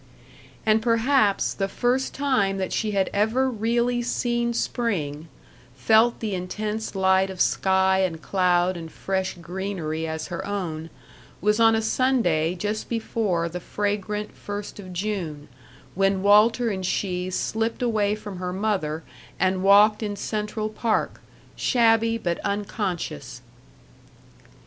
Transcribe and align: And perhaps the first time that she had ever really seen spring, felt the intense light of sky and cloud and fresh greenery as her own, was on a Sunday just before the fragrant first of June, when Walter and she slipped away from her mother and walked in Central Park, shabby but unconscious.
And 0.65 0.81
perhaps 0.81 1.53
the 1.53 1.67
first 1.67 2.11
time 2.15 2.57
that 2.57 2.73
she 2.73 2.89
had 2.89 3.07
ever 3.13 3.51
really 3.51 4.01
seen 4.01 4.51
spring, 4.51 5.27
felt 5.75 6.21
the 6.21 6.33
intense 6.33 6.95
light 6.95 7.29
of 7.29 7.39
sky 7.39 7.99
and 7.99 8.19
cloud 8.19 8.77
and 8.77 8.91
fresh 8.91 9.37
greenery 9.39 10.07
as 10.07 10.29
her 10.29 10.43
own, 10.43 10.89
was 11.39 11.59
on 11.59 11.75
a 11.75 11.83
Sunday 11.83 12.55
just 12.55 12.89
before 12.89 13.47
the 13.47 13.59
fragrant 13.59 14.33
first 14.35 14.79
of 14.79 14.91
June, 14.91 15.47
when 15.93 16.23
Walter 16.23 16.71
and 16.71 16.83
she 16.83 17.29
slipped 17.29 17.83
away 17.83 18.15
from 18.15 18.37
her 18.37 18.51
mother 18.51 19.03
and 19.39 19.61
walked 19.61 20.01
in 20.01 20.15
Central 20.15 20.67
Park, 20.69 21.21
shabby 21.55 22.17
but 22.17 22.39
unconscious. 22.39 23.43